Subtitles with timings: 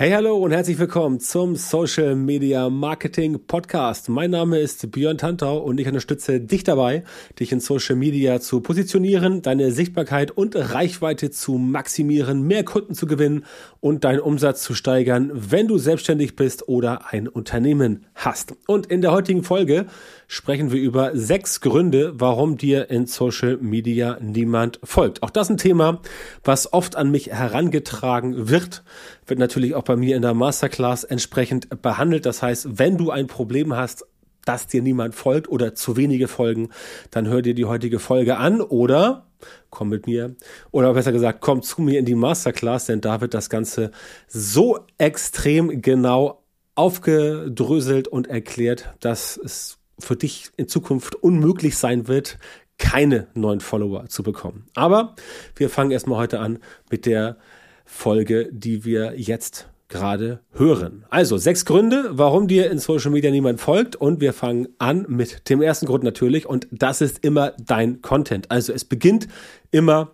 [0.00, 4.08] Hey, hallo und herzlich willkommen zum Social Media Marketing Podcast.
[4.08, 7.04] Mein Name ist Björn Tantau und ich unterstütze dich dabei,
[7.38, 13.04] dich in Social Media zu positionieren, deine Sichtbarkeit und Reichweite zu maximieren, mehr Kunden zu
[13.04, 13.44] gewinnen
[13.80, 18.54] und deinen Umsatz zu steigern, wenn du selbstständig bist oder ein Unternehmen hast.
[18.66, 19.84] Und in der heutigen Folge
[20.28, 25.22] sprechen wir über sechs Gründe, warum dir in Social Media niemand folgt.
[25.22, 26.00] Auch das ein Thema,
[26.42, 28.82] was oft an mich herangetragen wird,
[29.26, 32.24] wird natürlich auch bei mir in der Masterclass entsprechend behandelt.
[32.24, 34.06] Das heißt, wenn du ein Problem hast,
[34.44, 36.68] dass dir niemand folgt oder zu wenige folgen,
[37.10, 39.26] dann hör dir die heutige Folge an oder
[39.68, 40.36] komm mit mir
[40.70, 43.90] oder besser gesagt, komm zu mir in die Masterclass, denn da wird das Ganze
[44.28, 46.44] so extrem genau
[46.76, 52.38] aufgedröselt und erklärt, dass es für dich in Zukunft unmöglich sein wird,
[52.78, 54.66] keine neuen Follower zu bekommen.
[54.76, 55.16] Aber
[55.56, 56.60] wir fangen erstmal heute an
[56.92, 57.38] mit der
[57.84, 61.04] Folge, die wir jetzt gerade hören.
[61.10, 65.50] Also sechs Gründe, warum dir in Social Media niemand folgt und wir fangen an mit
[65.50, 68.50] dem ersten Grund natürlich und das ist immer dein Content.
[68.50, 69.28] Also es beginnt
[69.70, 70.12] immer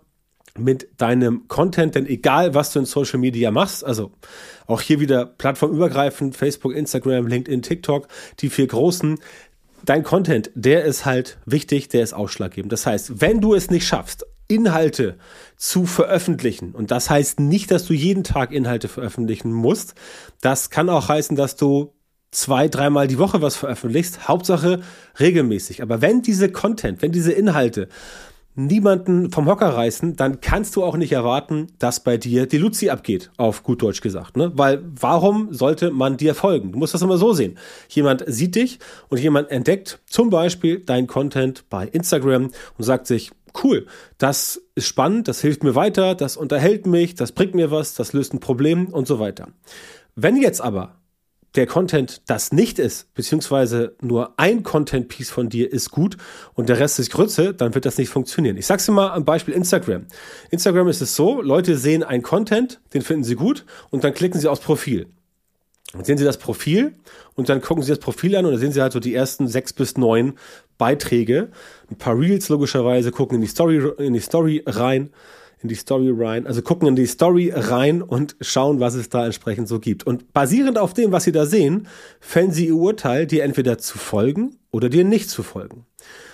[0.58, 4.10] mit deinem Content, denn egal was du in Social Media machst, also
[4.66, 8.08] auch hier wieder plattformübergreifend, Facebook, Instagram, LinkedIn, TikTok,
[8.40, 9.18] die vier großen,
[9.84, 12.72] dein Content, der ist halt wichtig, der ist ausschlaggebend.
[12.72, 15.18] Das heißt, wenn du es nicht schaffst, Inhalte
[15.56, 16.72] zu veröffentlichen.
[16.72, 19.94] Und das heißt nicht, dass du jeden Tag Inhalte veröffentlichen musst.
[20.40, 21.94] Das kann auch heißen, dass du
[22.30, 24.28] zwei, dreimal die Woche was veröffentlichst.
[24.28, 24.80] Hauptsache
[25.18, 25.82] regelmäßig.
[25.82, 27.88] Aber wenn diese Content, wenn diese Inhalte
[28.56, 32.88] niemanden vom Hocker reißen, dann kannst du auch nicht erwarten, dass bei dir die Luzi
[32.88, 34.36] abgeht, auf gut Deutsch gesagt.
[34.36, 34.50] Ne?
[34.54, 36.72] Weil warum sollte man dir folgen?
[36.72, 37.58] Du musst das immer so sehen.
[37.88, 43.30] Jemand sieht dich und jemand entdeckt zum Beispiel dein Content bei Instagram und sagt sich,
[43.64, 43.86] cool,
[44.18, 48.12] das ist spannend, das hilft mir weiter, das unterhält mich, das bringt mir was, das
[48.12, 49.48] löst ein Problem und so weiter.
[50.14, 50.96] Wenn jetzt aber
[51.56, 56.16] der Content das nicht ist, beziehungsweise nur ein Content-Piece von dir ist gut
[56.54, 58.56] und der Rest ist Grütze, dann wird das nicht funktionieren.
[58.56, 60.06] Ich sag's dir mal am Beispiel Instagram.
[60.50, 64.40] Instagram ist es so, Leute sehen einen Content, den finden sie gut und dann klicken
[64.40, 65.06] sie aufs Profil.
[65.96, 66.94] Dann sehen Sie das Profil
[67.34, 69.48] und dann gucken Sie das Profil an und dann sehen Sie halt so die ersten
[69.48, 70.34] sechs bis neun
[70.78, 71.50] Beiträge.
[71.90, 75.10] Ein paar Reels logischerweise, gucken in die Story, in die Story rein
[75.62, 79.24] in die Story rein, also gucken in die Story rein und schauen, was es da
[79.24, 80.06] entsprechend so gibt.
[80.06, 81.88] Und basierend auf dem, was sie da sehen,
[82.20, 85.86] fällen sie ihr Urteil, dir entweder zu folgen oder dir nicht zu folgen.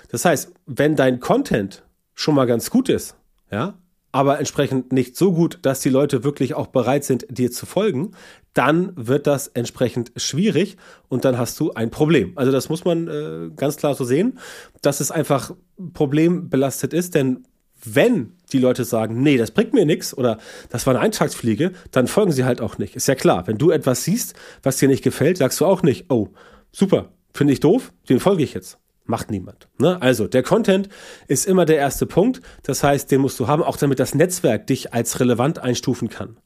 [0.09, 1.85] Das heißt, wenn dein Content
[2.15, 3.17] schon mal ganz gut ist,
[3.51, 3.75] ja,
[4.13, 8.13] aber entsprechend nicht so gut, dass die Leute wirklich auch bereit sind, dir zu folgen,
[8.55, 10.77] dann wird das entsprechend schwierig
[11.09, 12.33] und dann hast du ein Problem.
[12.37, 14.39] Also das muss man äh, ganz klar so sehen,
[14.83, 15.55] dass es einfach
[15.95, 17.45] problembelastet ist, denn
[17.85, 22.07] wenn die Leute sagen, nee, das bringt mir nichts oder das war eine Eintagsfliege, dann
[22.07, 22.95] folgen sie halt auch nicht.
[22.95, 26.07] Ist ja klar, wenn du etwas siehst, was dir nicht gefällt, sagst du auch nicht,
[26.11, 26.29] oh,
[26.71, 28.79] super, finde ich doof, den folge ich jetzt.
[29.05, 29.69] Macht niemand.
[29.79, 30.01] Ne?
[30.01, 30.89] Also der Content
[31.27, 32.41] ist immer der erste Punkt.
[32.63, 36.37] Das heißt, den musst du haben, auch damit das Netzwerk dich als relevant einstufen kann.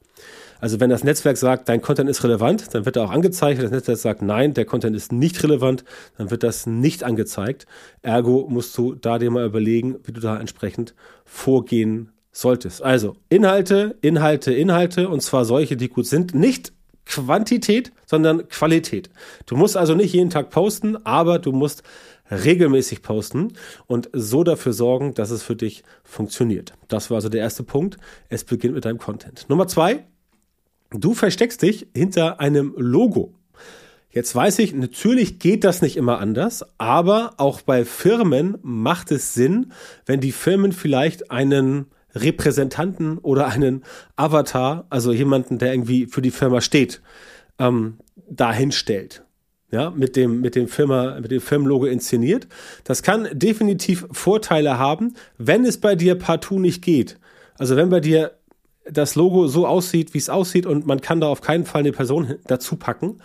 [0.59, 3.57] Also wenn das Netzwerk sagt, dein Content ist relevant, dann wird er auch angezeigt.
[3.57, 5.83] Wenn das Netzwerk sagt, nein, der Content ist nicht relevant,
[6.17, 7.67] dann wird das nicht angezeigt.
[8.01, 10.95] Ergo musst du da dir mal überlegen, wie du da entsprechend
[11.25, 12.81] vorgehen solltest.
[12.81, 16.33] Also Inhalte, Inhalte, Inhalte und zwar solche, die gut sind.
[16.33, 16.73] Nicht
[17.05, 19.09] Quantität, sondern Qualität.
[19.45, 21.83] Du musst also nicht jeden Tag posten, aber du musst
[22.29, 23.53] regelmäßig posten
[23.85, 26.73] und so dafür sorgen, dass es für dich funktioniert.
[26.87, 27.97] Das war also der erste Punkt.
[28.29, 29.45] Es beginnt mit deinem Content.
[29.49, 30.05] Nummer zwei,
[30.91, 33.33] Du versteckst dich hinter einem Logo.
[34.09, 39.33] Jetzt weiß ich, natürlich geht das nicht immer anders, aber auch bei Firmen macht es
[39.33, 39.73] Sinn,
[40.05, 43.83] wenn die Firmen vielleicht einen Repräsentanten oder einen
[44.15, 47.01] Avatar, also jemanden, der irgendwie für die Firma steht,
[47.59, 47.97] ähm,
[48.29, 49.23] dahin stellt.
[49.69, 52.47] Ja, mit dem, mit dem Firma, mit dem Firmenlogo inszeniert.
[52.85, 57.19] Das kann definitiv Vorteile haben, wenn es bei dir partout nicht geht.
[57.57, 58.37] Also wenn bei dir
[58.89, 61.91] das Logo so aussieht, wie es aussieht und man kann da auf keinen Fall eine
[61.91, 63.19] Person dazu packen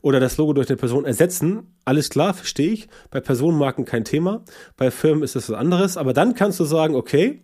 [0.00, 1.74] oder das Logo durch eine Person ersetzen.
[1.84, 2.88] Alles klar, verstehe ich.
[3.10, 4.44] Bei Personenmarken kein Thema.
[4.76, 5.96] Bei Firmen ist es was anderes.
[5.96, 7.42] Aber dann kannst du sagen, okay,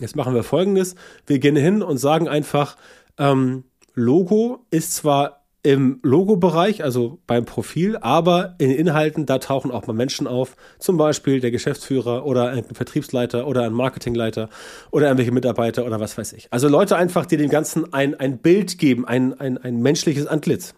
[0.00, 0.94] jetzt machen wir Folgendes.
[1.26, 2.76] Wir gehen hin und sagen einfach,
[3.18, 3.64] ähm,
[3.94, 9.92] Logo ist zwar im Logo-Bereich, also beim Profil, aber in Inhalten, da tauchen auch mal
[9.92, 14.48] Menschen auf, zum Beispiel der Geschäftsführer oder ein Vertriebsleiter oder ein Marketingleiter
[14.90, 16.48] oder irgendwelche Mitarbeiter oder was weiß ich.
[16.50, 20.74] Also Leute einfach, die dem Ganzen ein, ein Bild geben, ein, ein, ein menschliches Antlitz.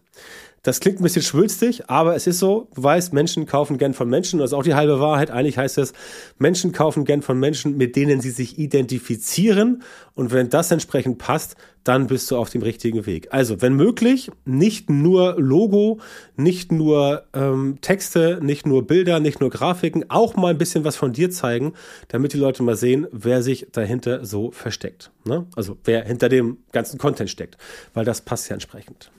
[0.64, 4.08] Das klingt ein bisschen schwülstig, aber es ist so, du weißt, Menschen kaufen gern von
[4.08, 4.38] Menschen.
[4.38, 5.32] Das ist auch die halbe Wahrheit.
[5.32, 5.92] Eigentlich heißt es,
[6.38, 9.82] Menschen kaufen gern von Menschen, mit denen sie sich identifizieren.
[10.14, 13.26] Und wenn das entsprechend passt, dann bist du auf dem richtigen Weg.
[13.32, 15.98] Also, wenn möglich, nicht nur Logo,
[16.36, 20.94] nicht nur ähm, Texte, nicht nur Bilder, nicht nur Grafiken, auch mal ein bisschen was
[20.94, 21.72] von dir zeigen,
[22.06, 25.10] damit die Leute mal sehen, wer sich dahinter so versteckt.
[25.24, 25.44] Ne?
[25.56, 27.56] Also, wer hinter dem ganzen Content steckt,
[27.94, 29.10] weil das passt ja entsprechend.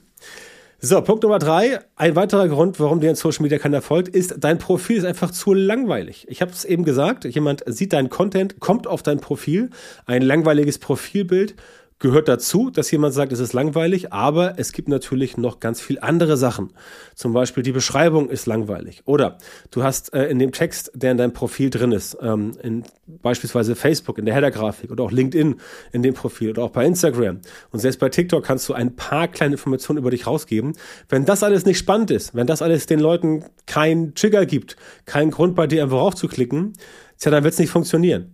[0.86, 1.80] So, Punkt Nummer drei.
[1.96, 5.32] Ein weiterer Grund, warum dir in Social Media keiner folgt, ist, dein Profil ist einfach
[5.32, 6.26] zu langweilig.
[6.28, 9.70] Ich habe es eben gesagt, jemand sieht deinen Content, kommt auf dein Profil,
[10.08, 11.56] ein langweiliges Profilbild
[12.04, 16.00] gehört dazu, dass jemand sagt, es ist langweilig, aber es gibt natürlich noch ganz viel
[16.02, 16.74] andere Sachen.
[17.16, 19.04] Zum Beispiel die Beschreibung ist langweilig.
[19.06, 19.38] Oder
[19.72, 23.78] du hast äh, in dem Text, der in deinem Profil drin ist, ähm, in beispielsweise
[23.78, 25.56] Facebook, in der Header-Grafik oder auch LinkedIn
[25.94, 27.40] in dem Profil oder auch bei Instagram
[27.72, 30.74] und selbst bei TikTok kannst du ein paar kleine Informationen über dich rausgeben.
[31.08, 34.76] Wenn das alles nicht spannend ist, wenn das alles den Leuten keinen Trigger gibt,
[35.06, 36.74] keinen Grund bei dir einfach raufzuklicken,
[37.18, 38.33] tja, dann wird es nicht funktionieren.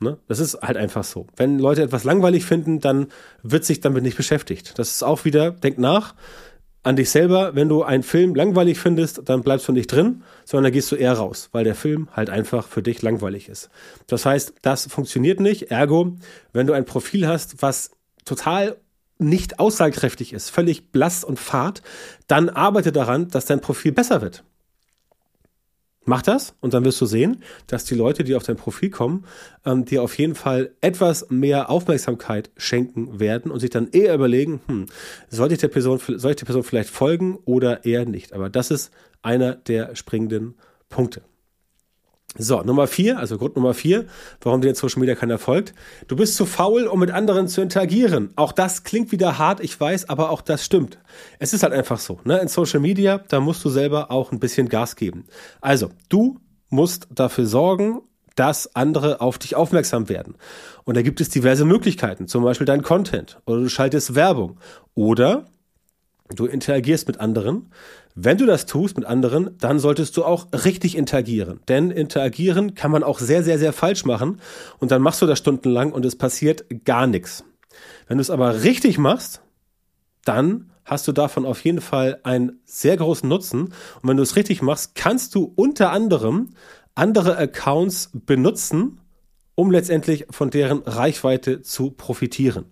[0.00, 0.18] Ne?
[0.28, 1.26] Das ist halt einfach so.
[1.36, 3.08] Wenn Leute etwas langweilig finden, dann
[3.42, 4.78] wird sich damit nicht beschäftigt.
[4.78, 6.14] Das ist auch wieder, denk nach
[6.84, 7.54] an dich selber.
[7.54, 10.96] Wenn du einen Film langweilig findest, dann bleibst du nicht drin, sondern dann gehst du
[10.96, 13.70] eher raus, weil der Film halt einfach für dich langweilig ist.
[14.06, 15.70] Das heißt, das funktioniert nicht.
[15.70, 16.16] Ergo,
[16.52, 17.90] wenn du ein Profil hast, was
[18.24, 18.76] total
[19.18, 21.82] nicht aussagekräftig ist, völlig blass und fad,
[22.28, 24.44] dann arbeite daran, dass dein Profil besser wird.
[26.08, 29.26] Mach das und dann wirst du sehen, dass die Leute, die auf dein Profil kommen,
[29.66, 34.62] ähm, dir auf jeden Fall etwas mehr Aufmerksamkeit schenken werden und sich dann eher überlegen,
[34.68, 34.86] hm,
[35.28, 38.32] sollte ich der Person, soll ich der Person vielleicht folgen oder eher nicht.
[38.32, 38.90] Aber das ist
[39.20, 40.54] einer der springenden
[40.88, 41.20] Punkte.
[42.36, 44.06] So, Nummer vier, also Grund Nummer vier,
[44.42, 45.72] warum dir Social Media keiner folgt.
[46.08, 48.32] Du bist zu faul, um mit anderen zu interagieren.
[48.36, 50.98] Auch das klingt wieder hart, ich weiß, aber auch das stimmt.
[51.38, 52.20] Es ist halt einfach so.
[52.24, 52.38] Ne?
[52.38, 55.24] In Social Media, da musst du selber auch ein bisschen Gas geben.
[55.62, 56.38] Also, du
[56.68, 58.02] musst dafür sorgen,
[58.36, 60.36] dass andere auf dich aufmerksam werden.
[60.84, 64.58] Und da gibt es diverse Möglichkeiten, zum Beispiel dein Content oder du schaltest Werbung
[64.94, 65.46] oder
[66.34, 67.70] du interagierst mit anderen.
[68.14, 71.60] Wenn du das tust mit anderen, dann solltest du auch richtig interagieren.
[71.68, 74.40] Denn interagieren kann man auch sehr, sehr, sehr falsch machen.
[74.78, 77.44] Und dann machst du das stundenlang und es passiert gar nichts.
[78.06, 79.42] Wenn du es aber richtig machst,
[80.24, 83.64] dann hast du davon auf jeden Fall einen sehr großen Nutzen.
[83.64, 86.50] Und wenn du es richtig machst, kannst du unter anderem
[86.94, 89.00] andere Accounts benutzen,
[89.54, 92.66] um letztendlich von deren Reichweite zu profitieren.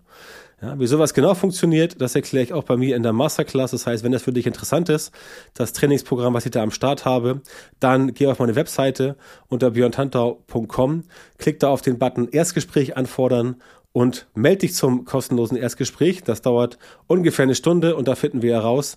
[0.63, 3.73] Ja, wie sowas genau funktioniert, das erkläre ich auch bei mir in der Masterclass.
[3.73, 5.13] Das heißt, wenn das für dich interessant ist,
[5.53, 7.43] das Trainingsprogramm, was ich da am Start habe,
[7.79, 9.17] dann geh auf meine Webseite
[9.49, 11.05] unter björntantau.com,
[11.37, 13.57] klick da auf den Button Erstgespräch anfordern
[13.93, 16.23] und melde dich zum kostenlosen Erstgespräch.
[16.23, 18.97] Das dauert ungefähr eine Stunde und da finden wir heraus,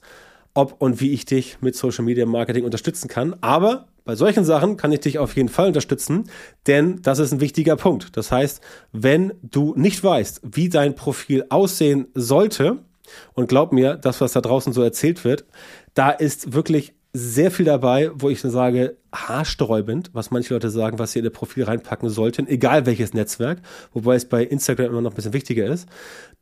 [0.54, 3.36] ob und wie ich dich mit Social Media Marketing unterstützen kann.
[3.42, 6.32] Aber bei solchen Sachen kann ich dich auf jeden Fall unterstützen,
[6.66, 8.18] denn das ist ein wichtiger Punkt.
[8.18, 8.60] Das heißt,
[8.92, 12.80] wenn du nicht weißt, wie dein Profil aussehen sollte,
[13.36, 15.46] und glaub mir, das, was da draußen so erzählt wird,
[15.94, 21.12] da ist wirklich sehr viel dabei, wo ich sage, haarsträubend, was manche Leute sagen, was
[21.12, 23.62] sie in ihr Profil reinpacken sollten, egal welches Netzwerk,
[23.94, 25.88] wobei es bei Instagram immer noch ein bisschen wichtiger ist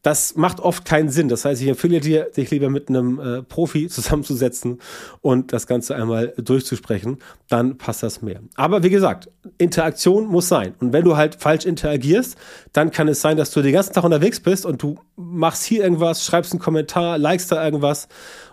[0.08, 1.28] das macht oft keinen Sinn.
[1.28, 4.80] Das heißt, ich empfehle dir, dich lieber mit einem äh, Profi zusammenzusetzen
[5.22, 7.18] und das Ganze einmal durchzusprechen.
[7.50, 8.42] Dann passt das mehr.
[8.56, 10.76] Aber wie gesagt, Interaktion muss sein.
[10.80, 12.38] Und wenn du halt falsch interagierst,
[12.74, 15.84] dann kann es sein, dass du den ganzen Tag unterwegs bist und du machst hier
[15.84, 18.08] irgendwas, schreibst einen Kommentar, likest da irgendwas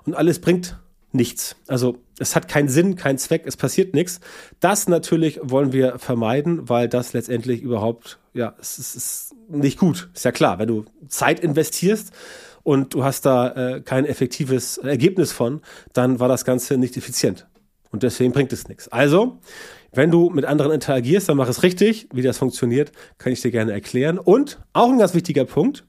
[0.07, 0.77] und alles bringt
[1.15, 1.57] nichts.
[1.69, 4.21] Also es hat keinen Sinn, keinen Zweck, es passiert nichts.
[4.61, 10.11] Das natürlich wollen wir vermeiden, weil das letztendlich überhaupt, ja, es ist, ist nicht gut.
[10.15, 12.13] Ist ja klar, wenn du Zeit investierst
[12.63, 15.61] und du hast da äh, kein effektives Ergebnis von,
[15.93, 17.47] dann war das Ganze nicht effizient.
[17.91, 18.89] Und deswegen bringt es nichts.
[18.89, 19.39] Also,
[19.93, 22.09] wenn du mit anderen interagierst, dann mach es richtig.
[22.13, 24.19] Wie das funktioniert, kann ich dir gerne erklären.
[24.19, 25.85] Und auch ein ganz wichtiger Punkt,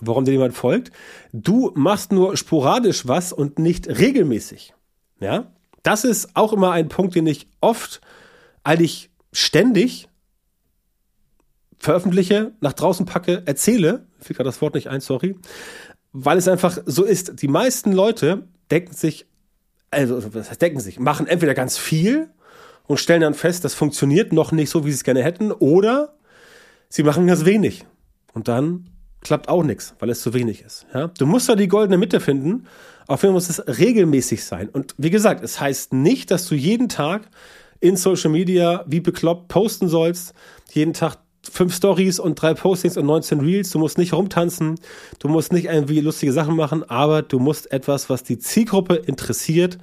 [0.00, 0.90] warum dir jemand folgt.
[1.32, 4.74] Du machst nur sporadisch was und nicht regelmäßig.
[5.20, 5.52] Ja,
[5.82, 8.00] das ist auch immer ein Punkt, den ich oft,
[8.62, 10.08] eigentlich ständig
[11.78, 14.06] veröffentliche, nach draußen packe, erzähle.
[14.20, 15.36] Ich fiel gerade das Wort nicht ein, sorry.
[16.12, 17.40] Weil es einfach so ist.
[17.40, 19.26] Die meisten Leute denken sich,
[19.90, 22.30] also was heißt denken sich, machen entweder ganz viel
[22.86, 26.14] und stellen dann fest, das funktioniert noch nicht so, wie sie es gerne hätten, oder
[26.88, 27.86] sie machen ganz wenig.
[28.32, 30.86] Und dann klappt auch nichts, weil es zu wenig ist.
[30.94, 31.08] Ja?
[31.18, 32.66] Du musst da die goldene Mitte finden.
[33.06, 34.68] Auf jeden Fall muss es regelmäßig sein.
[34.68, 37.28] Und wie gesagt, es heißt nicht, dass du jeden Tag
[37.80, 40.34] in Social Media wie bekloppt posten sollst,
[40.72, 41.18] jeden Tag
[41.50, 43.70] fünf Stories und drei Postings und 19 Reels.
[43.70, 44.78] Du musst nicht rumtanzen.
[45.18, 49.78] Du musst nicht irgendwie lustige Sachen machen, aber du musst etwas, was die Zielgruppe interessiert,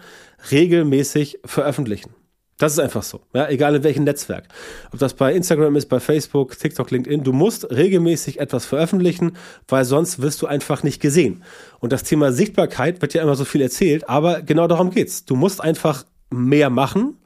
[0.52, 2.12] regelmäßig veröffentlichen.
[2.58, 3.22] Das ist einfach so.
[3.34, 4.48] Ja, egal in welchem Netzwerk.
[4.94, 7.24] Ob das bei Instagram ist, bei Facebook, TikTok, LinkedIn.
[7.24, 9.36] Du musst regelmäßig etwas veröffentlichen,
[9.68, 11.44] weil sonst wirst du einfach nicht gesehen.
[11.80, 15.26] Und das Thema Sichtbarkeit wird ja immer so viel erzählt, aber genau darum geht's.
[15.26, 17.18] Du musst einfach mehr machen,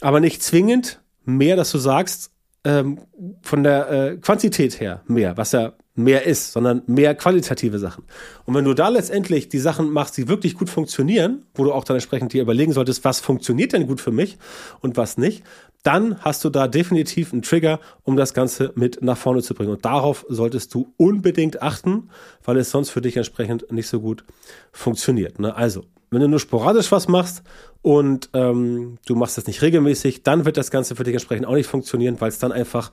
[0.00, 2.32] aber nicht zwingend mehr, dass du sagst,
[2.64, 3.00] ähm,
[3.42, 8.04] von der äh, Quantität her mehr, was ja mehr ist, sondern mehr qualitative Sachen.
[8.46, 11.84] Und wenn du da letztendlich die Sachen machst, die wirklich gut funktionieren, wo du auch
[11.84, 14.38] dann entsprechend dir überlegen solltest, was funktioniert denn gut für mich
[14.80, 15.42] und was nicht,
[15.82, 19.70] dann hast du da definitiv einen Trigger, um das Ganze mit nach vorne zu bringen.
[19.70, 22.10] Und darauf solltest du unbedingt achten,
[22.44, 24.24] weil es sonst für dich entsprechend nicht so gut
[24.72, 25.38] funktioniert.
[25.38, 25.54] Ne?
[25.54, 27.42] Also, wenn du nur sporadisch was machst
[27.82, 31.54] und ähm, du machst das nicht regelmäßig, dann wird das Ganze für dich entsprechend auch
[31.54, 32.92] nicht funktionieren, weil es dann einfach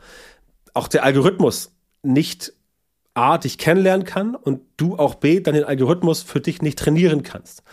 [0.73, 1.71] auch der Algorithmus
[2.03, 2.53] nicht
[3.15, 7.23] A, dich kennenlernen kann und du auch B, dann den Algorithmus für dich nicht trainieren
[7.23, 7.63] kannst.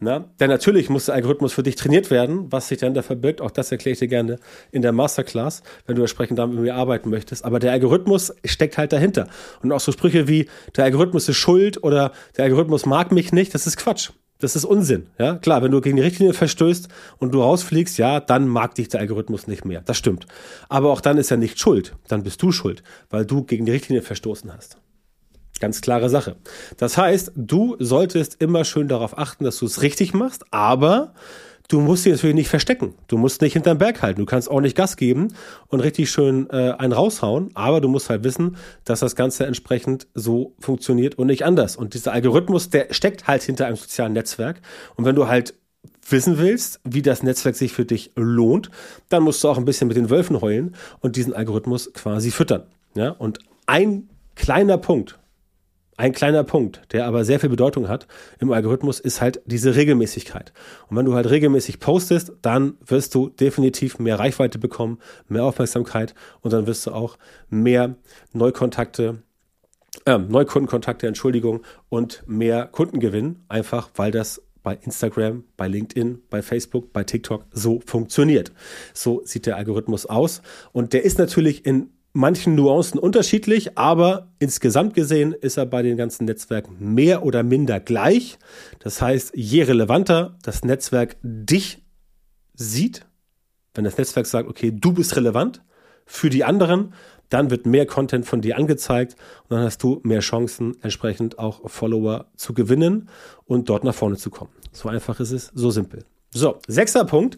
[0.00, 0.24] Na?
[0.40, 3.40] Denn natürlich muss der Algorithmus für dich trainiert werden, was sich dann da verbirgt.
[3.40, 4.40] Auch das erkläre ich dir gerne
[4.72, 7.44] in der Masterclass, wenn du entsprechend damit mit mir arbeiten möchtest.
[7.44, 9.28] Aber der Algorithmus steckt halt dahinter.
[9.62, 13.54] Und auch so Sprüche wie, der Algorithmus ist schuld oder der Algorithmus mag mich nicht,
[13.54, 14.10] das ist Quatsch.
[14.42, 15.06] Das ist Unsinn.
[15.20, 18.88] Ja, klar, wenn du gegen die Richtlinie verstößt und du rausfliegst, ja, dann mag dich
[18.88, 19.82] der Algorithmus nicht mehr.
[19.82, 20.26] Das stimmt.
[20.68, 21.94] Aber auch dann ist er nicht schuld.
[22.08, 24.78] Dann bist du schuld, weil du gegen die Richtlinie verstoßen hast.
[25.60, 26.34] Ganz klare Sache.
[26.76, 31.14] Das heißt, du solltest immer schön darauf achten, dass du es richtig machst, aber
[31.72, 32.94] du musst dich natürlich nicht verstecken.
[33.08, 34.20] Du musst nicht hinterm Berg halten.
[34.20, 35.28] Du kannst auch nicht Gas geben
[35.68, 40.06] und richtig schön äh, einen raushauen, aber du musst halt wissen, dass das Ganze entsprechend
[40.14, 41.76] so funktioniert und nicht anders.
[41.76, 44.60] Und dieser Algorithmus, der steckt halt hinter einem sozialen Netzwerk.
[44.96, 45.54] Und wenn du halt
[46.08, 48.70] wissen willst, wie das Netzwerk sich für dich lohnt,
[49.08, 52.64] dann musst du auch ein bisschen mit den Wölfen heulen und diesen Algorithmus quasi füttern.
[52.94, 55.18] Ja, und ein kleiner Punkt,
[55.96, 58.06] ein kleiner Punkt, der aber sehr viel Bedeutung hat
[58.40, 60.52] im Algorithmus, ist halt diese Regelmäßigkeit.
[60.88, 66.14] Und wenn du halt regelmäßig postest, dann wirst du definitiv mehr Reichweite bekommen, mehr Aufmerksamkeit
[66.40, 67.18] und dann wirst du auch
[67.50, 67.96] mehr
[68.32, 69.22] Neukontakte,
[70.06, 76.40] äh, Neukundenkontakte, Entschuldigung, und mehr Kunden gewinnen, einfach weil das bei Instagram, bei LinkedIn, bei
[76.42, 78.52] Facebook, bei TikTok so funktioniert.
[78.94, 80.40] So sieht der Algorithmus aus.
[80.72, 85.96] Und der ist natürlich in manchen Nuancen unterschiedlich, aber insgesamt gesehen ist er bei den
[85.96, 88.38] ganzen Netzwerken mehr oder minder gleich.
[88.80, 91.82] Das heißt, je relevanter das Netzwerk dich
[92.54, 93.06] sieht,
[93.74, 95.62] wenn das Netzwerk sagt, okay, du bist relevant
[96.04, 96.92] für die anderen,
[97.30, 101.70] dann wird mehr Content von dir angezeigt und dann hast du mehr Chancen, entsprechend auch
[101.70, 103.08] Follower zu gewinnen
[103.46, 104.50] und dort nach vorne zu kommen.
[104.70, 106.04] So einfach ist es, so simpel.
[106.34, 107.36] So, sechster Punkt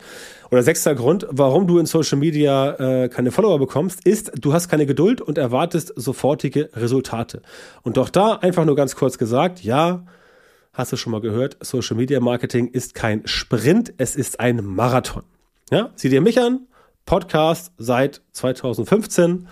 [0.52, 4.68] oder sechster Grund, warum du in Social Media äh, keine Follower bekommst, ist, du hast
[4.68, 7.42] keine Geduld und erwartest sofortige Resultate.
[7.82, 10.06] Und doch da einfach nur ganz kurz gesagt, ja,
[10.72, 15.24] hast du schon mal gehört, Social Media Marketing ist kein Sprint, es ist ein Marathon.
[15.72, 16.68] Ja, sieh dir mich an,
[17.04, 19.48] Podcast seit 2015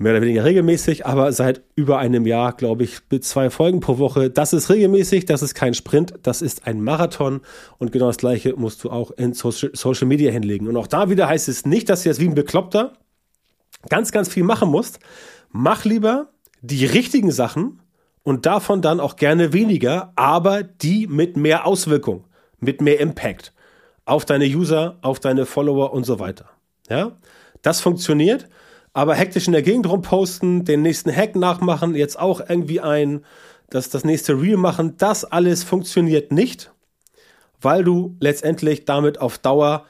[0.00, 3.98] mehr oder weniger regelmäßig, aber seit über einem Jahr, glaube ich, mit zwei Folgen pro
[3.98, 4.30] Woche.
[4.30, 7.42] Das ist regelmäßig, das ist kein Sprint, das ist ein Marathon
[7.76, 10.68] und genau das gleiche musst du auch in Social Media hinlegen.
[10.68, 12.94] Und auch da wieder heißt es nicht, dass du jetzt wie ein Bekloppter
[13.90, 15.00] ganz, ganz viel machen musst.
[15.50, 16.30] Mach lieber
[16.62, 17.82] die richtigen Sachen
[18.22, 22.24] und davon dann auch gerne weniger, aber die mit mehr Auswirkung,
[22.58, 23.52] mit mehr Impact
[24.06, 26.48] auf deine User, auf deine Follower und so weiter.
[26.88, 27.18] Ja,
[27.60, 28.48] das funktioniert
[28.92, 33.24] aber hektisch in der Gegend rumposten, den nächsten Hack nachmachen, jetzt auch irgendwie ein,
[33.68, 36.72] das, das nächste Reel machen, das alles funktioniert nicht,
[37.60, 39.86] weil du letztendlich damit auf Dauer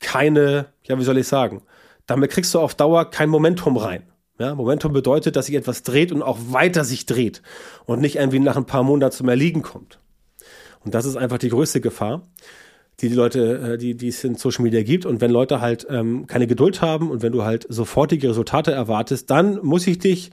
[0.00, 1.62] keine, ja, wie soll ich sagen,
[2.06, 4.02] damit kriegst du auf Dauer kein Momentum rein.
[4.38, 7.40] Ja, Momentum bedeutet, dass sich etwas dreht und auch weiter sich dreht
[7.86, 10.00] und nicht irgendwie nach ein paar Monaten zum Erliegen kommt.
[10.84, 12.26] Und das ist einfach die größte Gefahr
[13.00, 15.06] die die Leute, äh, die, die es in Social Media gibt.
[15.06, 19.30] Und wenn Leute halt ähm, keine Geduld haben und wenn du halt sofortige Resultate erwartest,
[19.30, 20.30] dann muss ich dich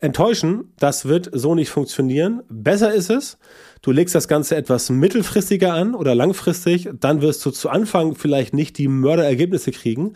[0.00, 0.72] enttäuschen.
[0.78, 2.42] Das wird so nicht funktionieren.
[2.48, 3.38] Besser ist es,
[3.82, 6.88] du legst das Ganze etwas mittelfristiger an oder langfristig.
[6.98, 10.14] Dann wirst du zu Anfang vielleicht nicht die Mörderergebnisse kriegen.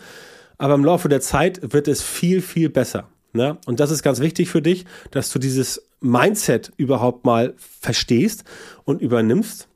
[0.59, 3.09] Aber im Laufe der Zeit wird es viel, viel besser.
[3.33, 3.59] Ne?
[3.67, 8.45] Und das ist ganz wichtig für dich, dass du dieses Mindset überhaupt mal verstehst
[8.85, 9.69] und übernimmst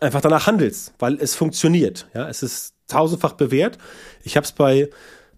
[0.00, 2.06] einfach danach handelst, weil es funktioniert.
[2.14, 3.78] Ja, es ist tausendfach bewährt.
[4.22, 4.90] Ich habe es bei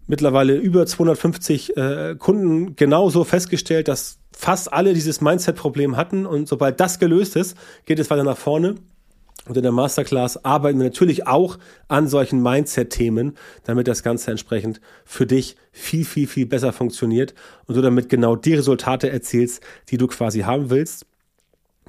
[0.06, 6.80] mittlerweile über 250 äh, Kunden genauso festgestellt, dass fast alle dieses Mindset-Problem hatten und sobald
[6.80, 7.56] das gelöst ist,
[7.86, 8.74] geht es weiter nach vorne.
[9.46, 14.80] Und in der Masterclass arbeiten wir natürlich auch an solchen Mindset-Themen, damit das Ganze entsprechend
[15.04, 17.34] für dich viel, viel, viel besser funktioniert
[17.66, 21.06] und du damit genau die Resultate erzielst, die du quasi haben willst.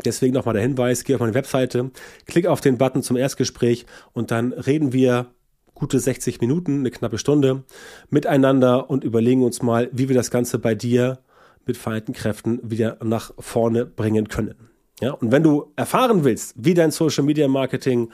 [0.03, 1.91] Deswegen nochmal der Hinweis, geh auf meine Webseite,
[2.25, 5.27] klick auf den Button zum Erstgespräch und dann reden wir
[5.75, 7.63] gute 60 Minuten, eine knappe Stunde
[8.09, 11.19] miteinander und überlegen uns mal, wie wir das Ganze bei dir
[11.65, 14.55] mit vereinten Kräften wieder nach vorne bringen können.
[15.00, 18.09] Ja, und wenn du erfahren willst, wie dein Social Media Marketing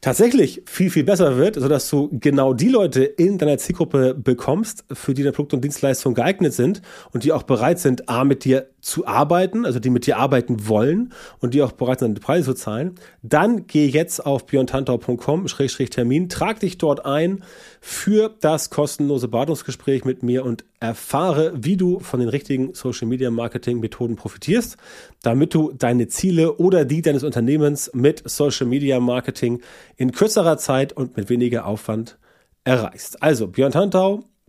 [0.00, 5.12] tatsächlich viel, viel besser wird, sodass du genau die Leute in deiner Zielgruppe bekommst, für
[5.12, 6.80] die deine Produkte und Dienstleistungen geeignet sind
[7.12, 10.68] und die auch bereit sind, A, mit dir zu arbeiten, also die mit dir arbeiten
[10.68, 16.28] wollen und die auch bereit sind, die Preise zu zahlen, dann geh jetzt auf björntantau.com-termin,
[16.28, 17.44] trag dich dort ein
[17.80, 23.30] für das kostenlose Beratungsgespräch mit mir und erfahre, wie du von den richtigen Social Media
[23.30, 24.76] Marketing Methoden profitierst,
[25.22, 29.60] damit du deine Ziele oder die deines Unternehmens mit Social Media Marketing
[29.96, 32.18] in kürzerer Zeit und mit weniger Aufwand
[32.64, 33.22] erreichst.
[33.22, 33.72] Also Björn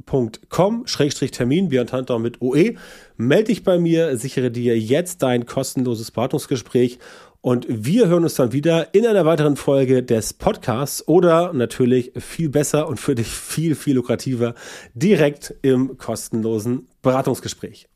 [0.06, 2.76] Www.björn-termin, Björn Tantau mit OE.
[3.18, 7.00] Melde dich bei mir, sichere dir jetzt dein kostenloses Beratungsgespräch
[7.42, 12.50] und wir hören uns dann wieder in einer weiteren Folge des Podcasts oder natürlich viel
[12.50, 14.54] besser und für dich viel, viel lukrativer
[14.94, 17.91] direkt im kostenlosen Beratungsgespräch.